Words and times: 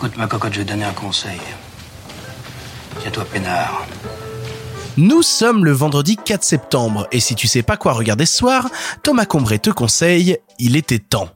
Écoute, 0.00 0.16
ma 0.16 0.26
cocotte, 0.26 0.54
je 0.54 0.60
vais 0.60 0.64
te 0.64 0.70
donner 0.70 0.86
un 0.86 0.94
conseil. 0.94 1.38
Tiens-toi 3.02 3.22
peinard. 3.30 3.84
Nous 4.96 5.20
sommes 5.20 5.62
le 5.62 5.72
vendredi 5.72 6.16
4 6.16 6.42
septembre, 6.42 7.06
et 7.12 7.20
si 7.20 7.34
tu 7.34 7.46
sais 7.46 7.62
pas 7.62 7.76
quoi 7.76 7.92
regarder 7.92 8.24
ce 8.24 8.34
soir, 8.38 8.70
Thomas 9.02 9.26
Combray 9.26 9.58
te 9.58 9.68
conseille 9.68 10.38
Il 10.58 10.76
était 10.76 11.00
temps. 11.00 11.28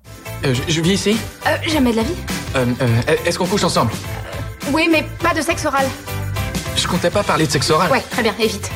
Euh, 0.47 0.55
je, 0.55 0.73
je 0.73 0.81
vis 0.81 0.93
ici? 0.95 1.19
Euh, 1.47 1.51
jamais 1.67 1.91
de 1.93 1.97
la 1.97 2.05
vie. 2.05 2.15
Euh, 2.57 2.65
euh, 2.81 3.17
Est-ce 3.27 3.39
qu'on 3.39 3.45
couche 3.45 3.65
ensemble? 3.65 3.93
Oui, 4.73 4.89
mais 4.91 5.05
pas 5.23 5.35
de 5.35 5.43
sexe 5.43 5.67
oral. 5.67 5.85
Je 6.75 6.87
comptais 6.87 7.11
pas 7.11 7.23
parler 7.23 7.47
de 7.47 7.53
sexe 7.53 7.69
oral. 7.69 7.93
Ouais, 7.93 8.03
très 8.13 8.23
bien, 8.23 8.35
évite. 8.39 8.71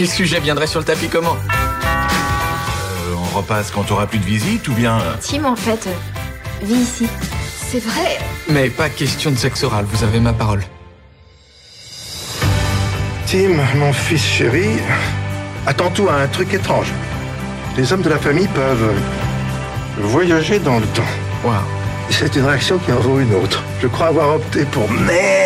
Et 0.00 0.02
le 0.06 0.08
sujet 0.08 0.40
viendrait 0.40 0.66
sur 0.66 0.80
le 0.80 0.86
tapis 0.86 1.06
comment? 1.06 1.36
Euh, 1.36 3.14
on 3.16 3.36
repasse 3.36 3.70
quand 3.70 3.84
t'auras 3.84 4.06
plus 4.08 4.18
de 4.18 4.26
visite 4.26 4.66
ou 4.66 4.72
bien... 4.72 4.98
Tim, 5.20 5.44
en 5.44 5.54
fait, 5.54 5.86
euh, 5.86 6.64
vit 6.64 6.80
ici. 6.82 7.06
C'est 7.74 7.80
vrai. 7.80 8.18
Mais 8.48 8.70
pas 8.70 8.88
question 8.88 9.32
de 9.32 9.36
sexe 9.36 9.64
oral, 9.64 9.84
vous 9.90 10.04
avez 10.04 10.20
ma 10.20 10.32
parole. 10.32 10.62
Tim, 13.26 13.56
mon 13.74 13.92
fils 13.92 14.24
chéri, 14.24 14.78
attends-toi 15.66 16.12
à 16.12 16.18
un 16.18 16.28
truc 16.28 16.54
étrange. 16.54 16.92
Les 17.76 17.92
hommes 17.92 18.02
de 18.02 18.10
la 18.10 18.18
famille 18.18 18.46
peuvent 18.46 18.94
voyager 19.98 20.60
dans 20.60 20.78
le 20.78 20.86
temps. 20.86 21.02
Waouh. 21.42 21.56
C'est 22.10 22.36
une 22.36 22.44
réaction 22.44 22.78
qui 22.78 22.92
en 22.92 23.00
vaut 23.00 23.18
une 23.18 23.34
autre. 23.34 23.64
Je 23.82 23.88
crois 23.88 24.06
avoir 24.06 24.36
opté 24.36 24.64
pour 24.66 24.88
merde. 24.88 25.43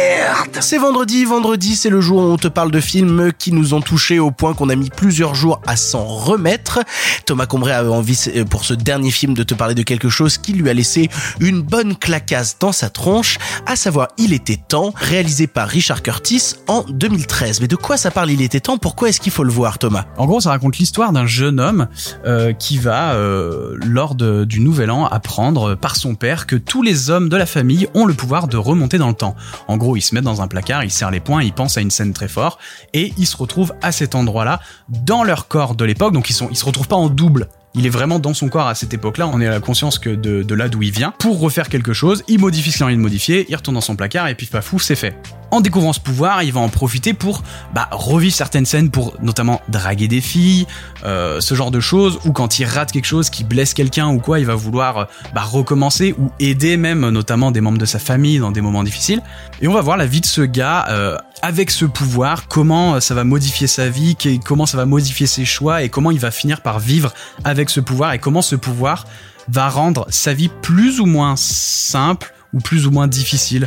C'est 0.60 0.78
vendredi, 0.78 1.24
vendredi 1.24 1.76
c'est 1.76 1.88
le 1.88 2.00
jour 2.00 2.18
où 2.18 2.24
on 2.24 2.36
te 2.36 2.48
parle 2.48 2.70
de 2.70 2.80
films 2.80 3.32
qui 3.38 3.52
nous 3.52 3.74
ont 3.74 3.80
touchés 3.80 4.18
au 4.18 4.30
point 4.30 4.52
qu'on 4.54 4.68
a 4.68 4.74
mis 4.74 4.90
plusieurs 4.90 5.34
jours 5.34 5.60
à 5.66 5.76
s'en 5.76 6.04
remettre. 6.04 6.80
Thomas 7.24 7.46
Combray 7.46 7.72
avait 7.72 7.88
envie 7.88 8.18
euh, 8.34 8.44
pour 8.44 8.64
ce 8.64 8.74
dernier 8.74 9.10
film 9.10 9.34
de 9.34 9.42
te 9.42 9.54
parler 9.54 9.74
de 9.74 9.82
quelque 9.82 10.08
chose 10.08 10.36
qui 10.38 10.52
lui 10.52 10.68
a 10.68 10.74
laissé 10.74 11.08
une 11.40 11.62
bonne 11.62 11.96
clacasse 11.96 12.56
dans 12.58 12.72
sa 12.72 12.90
tronche, 12.90 13.38
à 13.66 13.76
savoir 13.76 14.08
Il 14.18 14.32
était 14.32 14.56
temps, 14.68 14.92
réalisé 14.96 15.46
par 15.46 15.68
Richard 15.68 16.02
Curtis 16.02 16.54
en 16.66 16.82
2013. 16.88 17.60
Mais 17.60 17.68
de 17.68 17.76
quoi 17.76 17.96
ça 17.96 18.10
parle 18.10 18.30
Il 18.30 18.42
était 18.42 18.60
temps? 18.60 18.78
Pourquoi 18.78 19.08
est-ce 19.10 19.20
qu'il 19.20 19.32
faut 19.32 19.44
le 19.44 19.52
voir 19.52 19.78
Thomas? 19.78 20.04
En 20.18 20.26
gros, 20.26 20.40
ça 20.40 20.50
raconte 20.50 20.76
l'histoire 20.78 21.12
d'un 21.12 21.26
jeune 21.26 21.60
homme 21.60 21.88
euh, 22.26 22.52
qui 22.52 22.78
va, 22.78 23.12
euh, 23.14 23.76
lors 23.86 24.14
de- 24.14 24.44
du 24.44 24.60
Nouvel 24.60 24.90
An, 24.90 25.06
apprendre 25.06 25.74
par 25.76 25.96
son 25.96 26.14
père 26.14 26.46
que 26.46 26.56
tous 26.56 26.82
les 26.82 27.10
hommes 27.10 27.28
de 27.28 27.36
la 27.36 27.46
famille 27.46 27.86
ont 27.94 28.04
le 28.04 28.14
pouvoir 28.14 28.48
de 28.48 28.56
remonter 28.56 28.98
dans 28.98 29.08
le 29.08 29.14
temps. 29.14 29.36
En 29.68 29.76
gros, 29.76 29.96
il 29.96 30.00
se 30.02 30.14
met 30.14 30.17
dans 30.24 30.42
un 30.42 30.48
placard, 30.48 30.84
il 30.84 30.90
serre 30.90 31.10
les 31.10 31.20
poings, 31.20 31.42
il 31.42 31.52
pense 31.52 31.76
à 31.76 31.80
une 31.80 31.90
scène 31.90 32.12
très 32.12 32.28
fort, 32.28 32.58
et 32.94 33.12
il 33.18 33.26
se 33.26 33.36
retrouve 33.36 33.74
à 33.82 33.92
cet 33.92 34.14
endroit-là, 34.14 34.60
dans 34.88 35.24
leur 35.24 35.48
corps 35.48 35.74
de 35.74 35.84
l'époque, 35.84 36.12
donc 36.12 36.30
ils 36.30 36.34
sont, 36.34 36.52
se 36.54 36.64
retrouvent 36.64 36.88
pas 36.88 36.96
en 36.96 37.08
double. 37.08 37.48
Il 37.74 37.86
est 37.86 37.90
vraiment 37.90 38.18
dans 38.18 38.34
son 38.34 38.48
corps 38.48 38.66
à 38.66 38.74
cette 38.74 38.94
époque-là, 38.94 39.28
on 39.32 39.40
est 39.40 39.46
à 39.46 39.50
la 39.50 39.60
conscience 39.60 39.98
que 39.98 40.10
de, 40.10 40.42
de 40.42 40.54
là 40.54 40.68
d'où 40.68 40.82
il 40.82 40.90
vient, 40.90 41.12
pour 41.18 41.38
refaire 41.38 41.68
quelque 41.68 41.92
chose, 41.92 42.24
il 42.26 42.40
modifie 42.40 42.72
ce 42.72 42.78
qu'il 42.78 42.84
a 42.84 42.86
envie 42.86 42.96
de 42.96 43.00
modifier, 43.00 43.46
il 43.48 43.54
retourne 43.54 43.74
dans 43.74 43.80
son 43.80 43.96
placard, 43.96 44.28
et 44.28 44.34
puis 44.34 44.46
pafou, 44.46 44.78
c'est 44.78 44.96
fait. 44.96 45.16
En 45.50 45.62
découvrant 45.62 45.94
ce 45.94 46.00
pouvoir, 46.00 46.42
il 46.42 46.52
va 46.52 46.60
en 46.60 46.68
profiter 46.68 47.14
pour 47.14 47.42
bah, 47.74 47.88
revivre 47.90 48.34
certaines 48.34 48.66
scènes, 48.66 48.90
pour 48.90 49.14
notamment 49.22 49.62
draguer 49.68 50.06
des 50.06 50.20
filles, 50.20 50.66
euh, 51.04 51.40
ce 51.40 51.54
genre 51.54 51.70
de 51.70 51.80
choses, 51.80 52.18
ou 52.26 52.32
quand 52.32 52.58
il 52.58 52.66
rate 52.66 52.92
quelque 52.92 53.06
chose, 53.06 53.30
qui 53.30 53.44
blesse 53.44 53.72
quelqu'un 53.72 54.08
ou 54.08 54.18
quoi, 54.18 54.40
il 54.40 54.46
va 54.46 54.54
vouloir 54.54 54.98
euh, 54.98 55.04
bah, 55.34 55.40
recommencer 55.40 56.14
ou 56.18 56.30
aider 56.38 56.76
même 56.76 57.08
notamment 57.08 57.50
des 57.50 57.62
membres 57.62 57.78
de 57.78 57.86
sa 57.86 57.98
famille 57.98 58.38
dans 58.38 58.50
des 58.50 58.60
moments 58.60 58.82
difficiles. 58.82 59.22
Et 59.62 59.68
on 59.68 59.72
va 59.72 59.80
voir 59.80 59.96
la 59.96 60.04
vie 60.04 60.20
de 60.20 60.26
ce 60.26 60.42
gars 60.42 60.86
euh, 60.90 61.16
avec 61.40 61.70
ce 61.70 61.86
pouvoir, 61.86 62.46
comment 62.48 63.00
ça 63.00 63.14
va 63.14 63.24
modifier 63.24 63.66
sa 63.66 63.88
vie, 63.88 64.16
comment 64.44 64.66
ça 64.66 64.76
va 64.76 64.84
modifier 64.84 65.26
ses 65.26 65.46
choix 65.46 65.82
et 65.82 65.88
comment 65.88 66.10
il 66.10 66.20
va 66.20 66.30
finir 66.30 66.60
par 66.60 66.78
vivre 66.78 67.14
avec 67.44 67.70
ce 67.70 67.80
pouvoir 67.80 68.12
et 68.12 68.18
comment 68.18 68.42
ce 68.42 68.56
pouvoir 68.56 69.06
va 69.48 69.70
rendre 69.70 70.06
sa 70.10 70.34
vie 70.34 70.50
plus 70.60 71.00
ou 71.00 71.06
moins 71.06 71.36
simple 71.36 72.34
ou 72.52 72.60
plus 72.60 72.86
ou 72.86 72.90
moins 72.90 73.06
difficile. 73.06 73.66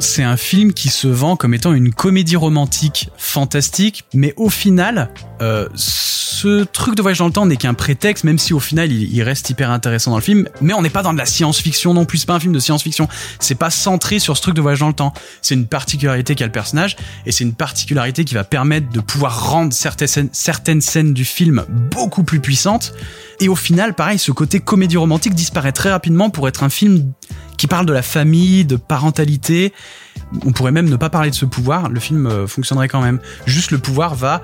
C'est 0.00 0.22
un 0.22 0.36
film 0.36 0.72
qui 0.72 0.90
se 0.90 1.08
vend 1.08 1.34
comme 1.34 1.54
étant 1.54 1.72
une 1.72 1.92
comédie 1.92 2.36
romantique 2.36 3.10
fantastique, 3.16 4.04
mais 4.14 4.32
au 4.36 4.48
final, 4.48 5.10
euh, 5.42 5.68
ce 5.74 6.62
truc 6.62 6.94
de 6.94 7.02
voyage 7.02 7.18
dans 7.18 7.26
le 7.26 7.32
temps 7.32 7.46
n'est 7.46 7.56
qu'un 7.56 7.74
prétexte, 7.74 8.22
même 8.22 8.38
si 8.38 8.54
au 8.54 8.60
final 8.60 8.92
il, 8.92 9.22
reste 9.24 9.50
hyper 9.50 9.72
intéressant 9.72 10.12
dans 10.12 10.18
le 10.18 10.22
film. 10.22 10.48
Mais 10.60 10.72
on 10.72 10.82
n'est 10.82 10.90
pas 10.90 11.02
dans 11.02 11.12
de 11.12 11.18
la 11.18 11.26
science-fiction 11.26 11.94
non 11.94 12.04
plus, 12.04 12.18
c'est 12.18 12.26
pas 12.26 12.34
un 12.34 12.40
film 12.40 12.52
de 12.52 12.60
science-fiction. 12.60 13.08
C'est 13.40 13.56
pas 13.56 13.70
centré 13.70 14.20
sur 14.20 14.36
ce 14.36 14.42
truc 14.42 14.54
de 14.54 14.60
voyage 14.60 14.78
dans 14.78 14.86
le 14.86 14.94
temps. 14.94 15.12
C'est 15.42 15.54
une 15.54 15.66
particularité 15.66 16.36
qu'a 16.36 16.46
le 16.46 16.52
personnage, 16.52 16.96
et 17.26 17.32
c'est 17.32 17.42
une 17.42 17.54
particularité 17.54 18.24
qui 18.24 18.34
va 18.34 18.44
permettre 18.44 18.88
de 18.90 19.00
pouvoir 19.00 19.50
rendre 19.50 19.72
certaines 19.72 20.80
scènes 20.80 21.12
du 21.12 21.24
film 21.24 21.64
beaucoup 21.90 22.22
plus 22.22 22.38
puissantes. 22.38 22.92
Et 23.40 23.48
au 23.48 23.56
final, 23.56 23.94
pareil, 23.94 24.18
ce 24.20 24.30
côté 24.30 24.60
comédie 24.60 24.96
romantique 24.96 25.34
disparaît 25.34 25.72
très 25.72 25.90
rapidement 25.90 26.30
pour 26.30 26.46
être 26.46 26.62
un 26.62 26.70
film 26.70 27.12
qui 27.58 27.66
parle 27.66 27.84
de 27.84 27.92
la 27.92 28.02
famille, 28.02 28.64
de 28.64 28.76
parentalité. 28.76 29.74
On 30.46 30.52
pourrait 30.52 30.72
même 30.72 30.88
ne 30.88 30.96
pas 30.96 31.10
parler 31.10 31.28
de 31.28 31.34
ce 31.34 31.44
pouvoir, 31.44 31.90
le 31.90 32.00
film 32.00 32.26
euh, 32.26 32.46
fonctionnerait 32.46 32.88
quand 32.88 33.02
même. 33.02 33.20
Juste 33.46 33.70
le 33.70 33.78
pouvoir 33.78 34.14
va 34.14 34.40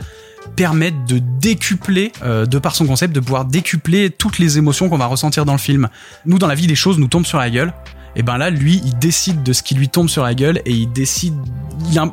permettre 0.56 0.96
de 1.06 1.18
décupler, 1.40 2.12
euh, 2.22 2.44
de 2.44 2.58
par 2.58 2.74
son 2.74 2.86
concept, 2.86 3.14
de 3.14 3.20
pouvoir 3.20 3.46
décupler 3.46 4.10
toutes 4.10 4.38
les 4.38 4.58
émotions 4.58 4.90
qu'on 4.90 4.98
va 4.98 5.06
ressentir 5.06 5.46
dans 5.46 5.52
le 5.52 5.58
film. 5.58 5.88
Nous, 6.26 6.38
dans 6.38 6.46
la 6.46 6.54
vie, 6.54 6.66
des 6.66 6.74
choses 6.74 6.98
nous 6.98 7.08
tombent 7.08 7.24
sur 7.24 7.38
la 7.38 7.48
gueule. 7.48 7.72
Et 8.16 8.22
ben 8.22 8.36
là, 8.36 8.50
lui, 8.50 8.80
il 8.84 8.98
décide 8.98 9.42
de 9.42 9.52
ce 9.52 9.62
qui 9.62 9.74
lui 9.74 9.88
tombe 9.88 10.08
sur 10.08 10.22
la 10.22 10.34
gueule 10.34 10.60
et 10.66 10.72
il 10.72 10.92
décide. 10.92 11.34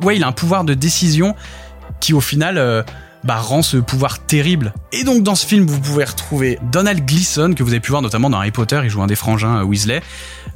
Ouais, 0.04 0.16
il 0.16 0.24
a 0.24 0.28
un 0.28 0.32
pouvoir 0.32 0.64
de 0.64 0.74
décision 0.74 1.36
qui, 2.00 2.14
au 2.14 2.22
final, 2.22 2.58
euh, 2.58 2.82
bah, 3.24 3.38
rend 3.38 3.62
ce 3.62 3.78
pouvoir 3.78 4.26
terrible. 4.26 4.74
Et 4.92 5.04
donc, 5.04 5.24
dans 5.24 5.36
ce 5.36 5.46
film, 5.46 5.66
vous 5.66 5.80
pouvez 5.80 6.04
retrouver 6.04 6.60
Donald 6.72 7.06
Gleason, 7.06 7.54
que 7.54 7.64
vous 7.64 7.72
avez 7.72 7.80
pu 7.80 7.92
voir 7.92 8.02
notamment 8.02 8.30
dans 8.30 8.38
Harry 8.38 8.52
Potter. 8.52 8.82
Il 8.84 8.90
joue 8.90 9.02
un 9.02 9.08
des 9.08 9.16
frangins 9.16 9.60
euh, 9.60 9.64
Weasley. 9.64 10.02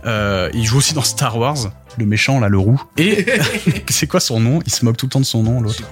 Euh, 0.05 0.49
il 0.53 0.65
joue 0.65 0.77
aussi 0.77 0.93
dans 0.93 1.01
Star 1.01 1.37
Wars, 1.37 1.71
le 1.97 2.05
méchant, 2.05 2.39
là, 2.39 2.49
le 2.49 2.57
roux. 2.57 2.81
Et 2.97 3.25
c'est 3.89 4.07
quoi 4.07 4.19
son 4.19 4.39
nom? 4.39 4.59
Il 4.65 4.71
se 4.71 4.85
moque 4.85 4.97
tout 4.97 5.05
le 5.05 5.11
temps 5.11 5.19
de 5.19 5.25
son 5.25 5.43
nom, 5.43 5.61
l'autre. 5.61 5.83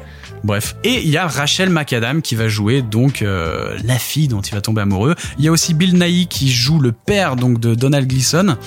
Bref. 0.43 0.75
Et 0.83 1.01
il 1.01 1.09
y 1.09 1.17
a 1.17 1.25
Rachel 1.25 1.69
McAdam 1.69 2.21
qui 2.21 2.35
va 2.35 2.49
jouer 2.49 2.81
donc 2.81 3.21
euh, 3.21 3.77
la 3.85 3.97
fille 3.97 4.27
dont 4.27 4.41
il 4.41 4.53
va 4.53 4.59
tomber 4.59 4.81
amoureux. 4.81 5.15
Il 5.39 5.45
y 5.45 5.47
a 5.47 5.51
aussi 5.51 5.73
Bill 5.73 5.97
Nighy 5.97 6.27
qui 6.27 6.51
joue 6.51 6.79
le 6.79 6.91
père 6.91 7.37
donc 7.37 7.59
de 7.59 7.75
Donald 7.75 8.07
Gleason. 8.07 8.57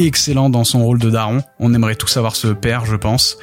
Excellent 0.00 0.48
dans 0.48 0.64
son 0.64 0.82
rôle 0.82 0.98
de 0.98 1.10
daron. 1.10 1.42
On 1.58 1.74
aimerait 1.74 1.94
tous 1.94 2.16
avoir 2.16 2.34
ce 2.34 2.48
père, 2.48 2.86
je 2.86 2.96
pense. 2.96 3.36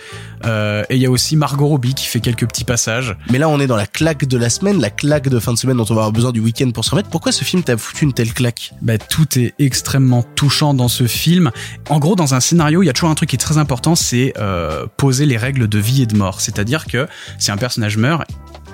Euh, 0.44 0.84
et 0.90 0.96
il 0.96 1.02
y 1.02 1.06
a 1.06 1.12
aussi 1.12 1.36
Margot 1.36 1.68
Robbie 1.68 1.94
qui 1.94 2.08
fait 2.08 2.20
quelques 2.20 2.48
petits 2.48 2.64
passages. 2.64 3.16
Mais 3.30 3.38
là 3.38 3.48
on 3.48 3.60
est 3.60 3.68
dans 3.68 3.76
la 3.76 3.86
claque 3.86 4.26
de 4.26 4.38
la 4.40 4.50
semaine, 4.50 4.82
la 4.82 4.90
claque 4.90 5.30
de 5.30 5.38
fin 5.40 5.54
de 5.54 5.58
semaine 5.60 5.78
dont 5.78 5.84
on 5.84 5.94
va 5.94 6.02
avoir 6.02 6.12
besoin 6.12 6.32
du 6.32 6.40
week-end 6.40 6.72
pour 6.72 6.84
se 6.84 6.90
remettre. 6.90 7.10
Pourquoi 7.10 7.32
ce 7.32 7.44
film 7.44 7.62
t'a 7.62 7.78
foutu 7.78 8.06
une 8.06 8.14
telle 8.14 8.34
claque? 8.34 8.74
Bah, 8.82 8.98
tout 8.98 9.38
est 9.38 9.54
extrêmement 9.60 10.24
touchant 10.24 10.74
dans 10.74 10.88
ce 10.88 11.06
film. 11.06 11.52
En 11.90 12.00
gros, 12.00 12.16
dans 12.16 12.34
un 12.34 12.40
scénario, 12.40 12.82
il 12.82 12.88
y 12.88 12.90
a 12.90 12.94
toujours 12.94 13.12
un 13.12 13.16
truc 13.16 13.30
qui 13.30 13.36
est 13.36 13.40
très 13.40 13.60
important, 13.60 13.94
c'est 13.94 14.34
euh, 14.40 14.88
poser 14.98 15.28
les 15.28 15.38
règles 15.38 15.68
de 15.68 15.78
vie 15.78 16.02
et 16.02 16.06
de 16.08 16.18
mort. 16.18 16.42
C'est-à-dire 16.42 16.88
que 16.88 17.08
si 17.38 17.52
un 17.52 17.58
personnage 17.58 17.98
meurt, 17.98 18.24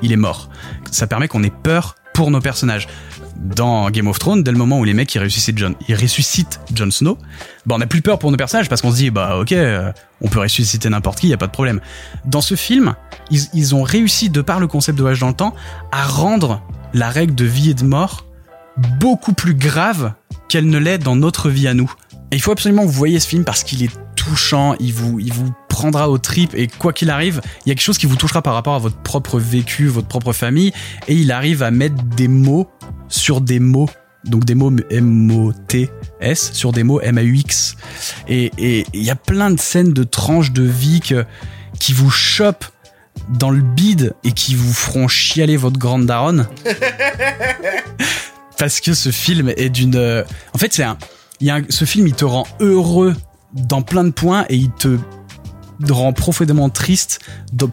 il 0.01 0.13
est 0.13 0.17
mort. 0.17 0.49
Ça 0.89 1.05
permet 1.05 1.27
qu'on 1.27 1.43
ait 1.43 1.51
peur 1.51 1.95
pour 2.13 2.31
nos 2.31 2.39
personnages. 2.39 2.87
Dans 3.43 3.89
Game 3.89 4.07
of 4.07 4.19
Thrones, 4.19 4.41
dès 4.41 4.51
le 4.51 4.57
moment 4.57 4.79
où 4.79 4.85
les 4.85 4.93
mecs 4.93 5.13
ils 5.13 5.19
ressuscitent 5.19 5.57
John, 5.57 5.75
ils 5.87 5.95
ressuscitent 5.95 6.61
Jon 6.73 6.89
Snow, 6.89 7.17
bah 7.65 7.75
on 7.75 7.77
n'a 7.77 7.87
plus 7.87 8.01
peur 8.01 8.17
pour 8.17 8.31
nos 8.31 8.37
personnages 8.37 8.69
parce 8.69 8.81
qu'on 8.81 8.91
se 8.91 8.95
dit 8.95 9.09
bah 9.09 9.37
ok, 9.37 9.51
euh, 9.51 9.91
on 10.21 10.29
peut 10.29 10.39
ressusciter 10.39 10.89
n'importe 10.89 11.19
qui, 11.19 11.27
y 11.27 11.33
a 11.33 11.37
pas 11.37 11.47
de 11.47 11.51
problème. 11.51 11.81
Dans 12.25 12.41
ce 12.41 12.55
film, 12.55 12.95
ils, 13.31 13.41
ils 13.53 13.75
ont 13.75 13.83
réussi 13.83 14.29
de 14.29 14.41
par 14.41 14.59
le 14.59 14.67
concept 14.67 14.97
de 14.97 15.03
voyage 15.03 15.19
dans 15.19 15.27
le 15.27 15.33
temps 15.33 15.53
à 15.91 16.05
rendre 16.05 16.61
la 16.93 17.09
règle 17.09 17.35
de 17.35 17.45
vie 17.45 17.71
et 17.71 17.73
de 17.73 17.83
mort 17.83 18.25
beaucoup 18.99 19.33
plus 19.33 19.53
grave 19.53 20.13
qu'elle 20.47 20.67
ne 20.67 20.77
l'est 20.77 20.97
dans 20.97 21.15
notre 21.15 21.49
vie 21.49 21.67
à 21.67 21.73
nous. 21.73 21.91
Et 22.31 22.37
il 22.37 22.41
faut 22.41 22.51
absolument 22.51 22.83
que 22.83 22.87
vous 22.87 22.93
voyez 22.93 23.19
ce 23.19 23.27
film 23.27 23.43
parce 23.43 23.63
qu'il 23.63 23.83
est 23.83 23.91
touchant, 24.15 24.75
il 24.79 24.93
vous, 24.93 25.19
il 25.19 25.33
vous 25.33 25.53
prendra 25.73 26.07
aux 26.09 26.19
tripes 26.19 26.53
et 26.55 26.67
quoi 26.67 26.93
qu'il 26.93 27.09
arrive, 27.09 27.41
il 27.65 27.69
y 27.69 27.71
a 27.71 27.75
quelque 27.75 27.83
chose 27.83 27.97
qui 27.97 28.05
vous 28.05 28.15
touchera 28.15 28.41
par 28.43 28.53
rapport 28.53 28.75
à 28.75 28.79
votre 28.79 28.97
propre 28.97 29.39
vécu, 29.39 29.87
votre 29.87 30.07
propre 30.07 30.31
famille 30.31 30.71
et 31.07 31.15
il 31.15 31.31
arrive 31.31 31.63
à 31.63 31.71
mettre 31.71 31.95
des 32.15 32.27
mots 32.27 32.69
sur 33.09 33.41
des 33.41 33.59
mots. 33.59 33.89
Donc 34.25 34.45
des 34.45 34.55
mots 34.55 34.71
M-O-T-S 34.89 36.51
sur 36.53 36.71
des 36.71 36.83
mots 36.83 37.01
M-A-U-X. 37.01 37.75
Et 38.29 38.51
et 38.57 38.85
il 38.93 39.03
y 39.03 39.09
a 39.09 39.15
plein 39.15 39.51
de 39.51 39.59
scènes 39.59 39.91
de 39.93 40.03
tranches 40.03 40.51
de 40.51 40.63
vie 40.63 41.01
que, 41.01 41.25
qui 41.79 41.91
vous 41.91 42.09
chopent 42.11 42.65
dans 43.29 43.49
le 43.49 43.61
bide 43.61 44.13
et 44.23 44.31
qui 44.31 44.55
vous 44.55 44.73
feront 44.73 45.07
chialer 45.09 45.57
votre 45.57 45.77
grande 45.77 46.05
daronne 46.05 46.47
parce 48.57 48.79
que 48.79 48.93
ce 48.93 49.11
film 49.11 49.51
est 49.57 49.69
d'une 49.69 49.95
euh, 49.95 50.23
en 50.53 50.57
fait 50.57 50.73
c'est 50.73 50.83
un 50.83 50.97
il 51.39 51.47
y 51.47 51.49
a 51.49 51.55
un- 51.55 51.63
ce 51.69 51.85
film 51.85 52.07
il 52.07 52.13
te 52.13 52.25
rend 52.25 52.45
heureux 52.59 53.15
dans 53.53 53.81
plein 53.81 54.03
de 54.03 54.09
points 54.11 54.45
et 54.49 54.55
il 54.55 54.71
te 54.71 54.97
rend 55.89 56.13
profondément 56.13 56.69
triste 56.69 57.19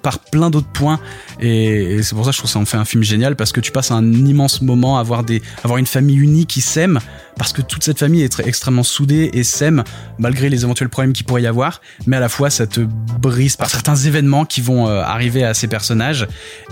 par 0.02 0.18
plein 0.18 0.50
d'autres 0.50 0.70
points. 0.72 1.00
Et, 1.40 2.02
c'est 2.02 2.14
pour 2.14 2.24
ça 2.24 2.30
que 2.30 2.34
je 2.34 2.38
trouve 2.38 2.50
ça 2.50 2.58
en 2.58 2.64
fait 2.64 2.76
un 2.76 2.84
film 2.84 3.02
génial 3.02 3.36
parce 3.36 3.52
que 3.52 3.60
tu 3.60 3.72
passes 3.72 3.90
un 3.90 4.12
immense 4.12 4.62
moment 4.62 4.98
à 4.98 5.00
avoir 5.00 5.24
des 5.24 5.42
avoir 5.64 5.78
une 5.78 5.86
famille 5.86 6.18
unie 6.18 6.46
qui 6.46 6.60
s'aime 6.60 7.00
parce 7.36 7.52
que 7.52 7.62
toute 7.62 7.84
cette 7.84 7.98
famille 7.98 8.22
est 8.22 8.40
extrêmement 8.40 8.82
soudée 8.82 9.30
et 9.32 9.44
s'aime 9.44 9.84
malgré 10.18 10.48
les 10.48 10.64
éventuels 10.64 10.88
problèmes 10.88 11.12
qu'il 11.12 11.26
pourrait 11.26 11.42
y 11.42 11.46
avoir. 11.46 11.80
Mais 12.06 12.16
à 12.16 12.20
la 12.20 12.28
fois 12.28 12.50
ça 12.50 12.66
te 12.66 12.80
brise 13.20 13.56
par 13.56 13.70
certains 13.70 13.96
événements 13.96 14.44
qui 14.44 14.60
vont 14.60 14.88
euh, 14.88 15.02
arriver 15.02 15.44
à 15.44 15.54
ces 15.54 15.68
personnages. 15.68 16.26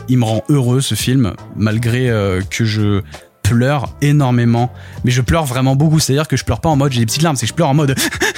Il 0.08 0.18
me 0.18 0.24
rend 0.24 0.44
heureux 0.48 0.80
ce 0.80 0.94
film 0.94 1.34
malgré 1.56 2.10
euh, 2.10 2.40
que 2.50 2.64
je 2.64 3.02
pleure 3.48 3.94
énormément. 4.02 4.70
Mais 5.04 5.10
je 5.10 5.22
pleure 5.22 5.46
vraiment 5.46 5.74
beaucoup. 5.74 5.98
C'est 6.00 6.12
à 6.12 6.16
dire 6.16 6.28
que 6.28 6.36
je 6.36 6.44
pleure 6.44 6.60
pas 6.60 6.68
en 6.68 6.76
mode 6.76 6.92
j'ai 6.92 7.00
des 7.00 7.06
petites 7.06 7.22
larmes 7.22 7.36
c'est 7.36 7.46
que 7.46 7.50
je 7.50 7.54
pleure 7.54 7.68
en 7.68 7.74
mode 7.74 7.94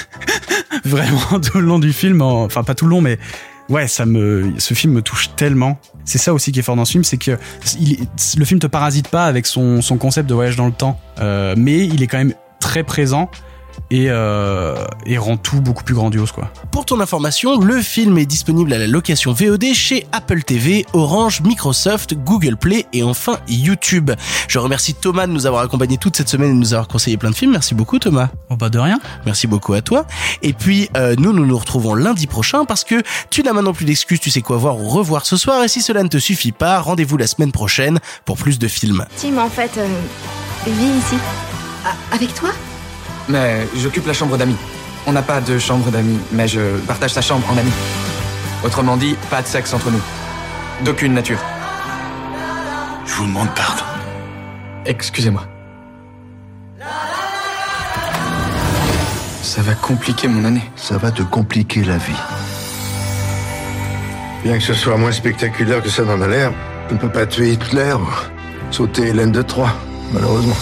vraiment 0.85 1.41
tout 1.41 1.59
le 1.59 1.67
long 1.67 1.79
du 1.79 1.93
film. 1.93 2.23
en- 2.23 2.45
Enfin, 2.45 2.63
pas 2.65 2.75
tout 2.75 2.85
le 2.87 2.91
long, 2.91 3.01
mais 3.01 3.19
ouais, 3.69 3.87
ça 3.89 4.07
me, 4.07 4.53
ce 4.59 4.75
film 4.75 4.93
me 4.95 5.03
touche 5.03 5.31
tellement. 5.37 5.79
C'est 6.05 6.19
ça 6.19 6.33
aussi 6.35 6.51
qui 6.53 6.59
est 6.61 6.63
fort 6.63 6.77
dans 6.77 6.85
ce 6.85 6.93
film, 6.93 7.05
c'est 7.05 7.19
que 7.19 7.33
le 8.39 8.45
film 8.45 8.59
te 8.59 8.67
parasite 8.67 9.09
pas 9.09 9.27
avec 9.27 9.47
son, 9.47 9.81
son 9.83 9.97
concept 9.99 10.29
de 10.29 10.35
voyage 10.35 10.57
dans 10.57 10.67
le 10.67 10.73
temps, 10.73 10.99
euh, 11.21 11.55
mais 11.57 11.87
il 11.87 12.03
est 12.03 12.07
quand 12.07 12.19
même 12.19 12.35
très 12.59 12.83
présent 12.83 13.31
et, 13.91 14.07
euh, 14.09 14.85
et 15.07 15.19
rend 15.19 15.37
tout 15.37 15.61
beaucoup 15.61 15.85
plus 15.85 15.95
grandiose, 15.95 16.33
quoi. 16.33 16.51
Pour 16.71 16.85
ton 16.85 17.01
information, 17.01 17.59
le 17.59 17.81
film 17.81 18.19
est 18.19 18.27
disponible 18.27 18.73
à 18.73 18.79
la 18.79 18.87
location 18.87 19.33
VOD 19.33 19.75
chez 19.75 20.07
Apple 20.13 20.43
TV, 20.43 20.87
Orange, 20.93 21.41
Microsoft, 21.43 22.15
Google 22.15 22.57
Play 22.57 22.87
et 22.93 23.03
enfin 23.03 23.39
YouTube. 23.49 24.11
Je 24.49 24.59
remercie 24.59 24.95
Thomas 24.95 25.27
de 25.27 25.33
nous 25.33 25.47
avoir 25.47 25.63
accompagnés 25.63 25.99
toute 25.99 26.17
cette 26.17 26.29
semaine 26.29 26.51
et 26.51 26.55
de 26.55 26.59
nous 26.59 26.73
avoir 26.75 26.89
conseillé 26.89 27.17
plein 27.17 27.31
de 27.31 27.35
films. 27.35 27.53
Merci 27.53 27.75
beaucoup 27.75 27.99
Thomas. 27.99 28.29
Oh 28.51 28.57
bah 28.57 28.69
de 28.69 28.79
rien. 28.79 29.01
Merci 29.27 29.47
beaucoup 29.47 29.75
à 29.75 29.83
toi. 29.83 30.07
Et 30.43 30.53
puis 30.53 30.89
euh, 30.97 31.15
nous, 31.19 31.33
nous 31.33 31.47
nous 31.47 31.59
retrouvons 31.59 31.95
lundi 31.95 32.27
prochain 32.27 32.65
parce 32.65 32.85
que 32.85 33.03
tu 33.31 33.43
n'as 33.43 33.53
maintenant 33.53 33.73
plus 33.73 33.85
d'excuses, 33.85 34.21
tu 34.21 34.31
sais 34.31 34.43
quoi 34.43 34.57
voir 34.57 34.79
ou 34.79 34.89
revoir 34.89 35.27
ce 35.27 35.37
soir. 35.37 35.63
Et 35.65 35.69
si 35.69 35.83
cela 35.83 36.03
ne 36.03 36.09
te 36.09 36.19
suffit 36.19 36.53
pas, 36.53 36.81
rendez-vous 36.81 37.17
la 37.17 37.27
semaine 37.27 37.53
prochaine 37.53 37.99
pour 38.25 38.37
plus 38.37 38.59
de 38.59 38.69
films. 38.69 39.05
Tim, 39.17 39.39
en 39.39 39.51
fait, 39.51 39.73
euh, 39.79 39.87
vis 40.67 40.99
ici. 40.99 41.17
Ah, 41.85 41.95
avec 42.13 42.35
toi? 42.35 42.51
Mais 43.31 43.67
j'occupe 43.77 44.07
la 44.07 44.13
chambre 44.13 44.37
d'amis. 44.37 44.57
On 45.07 45.13
n'a 45.13 45.23
pas 45.23 45.41
de 45.41 45.59
chambre 45.59 45.91
d'amis, 45.91 46.19
mais 46.33 46.49
je 46.49 46.61
partage 46.87 47.13
sa 47.13 47.23
chambre 47.23 47.47
en 47.49 47.57
ami. 47.57 47.71
Autrement 48.65 48.97
dit, 48.97 49.17
pas 49.31 49.41
de 49.41 49.47
sexe 49.47 49.73
entre 49.73 49.91
nous. 49.91 50.03
D'aucune 50.85 51.15
nature. 51.15 51.39
Je 53.07 53.15
vous 53.15 53.27
demande 53.27 53.49
pardon. 53.55 53.85
Excusez-moi. 54.85 55.45
Ça 59.43 59.63
va 59.63 59.75
compliquer 59.75 60.27
mon 60.27 60.45
année. 60.45 60.69
Ça 60.77 60.99
va 60.99 61.11
te 61.13 61.23
compliquer 61.23 61.85
la 61.85 61.99
vie. 61.99 62.13
Bien 64.43 64.59
que 64.59 64.65
ce 64.65 64.75
soit 64.75 64.97
moins 64.97 65.13
spectaculaire 65.13 65.83
que 65.83 65.89
ça 65.89 66.03
n'en 66.03 66.21
a 66.21 66.27
l'air, 66.27 66.53
tu 66.89 66.95
ne 66.95 66.99
peux 66.99 67.11
pas 67.11 67.27
tuer 67.27 67.53
Hitler 67.53 67.95
ou 67.95 68.73
sauter 68.73 69.09
Hélène 69.09 69.33
de 69.33 69.43
Troie, 69.43 69.73
malheureusement. 70.13 70.57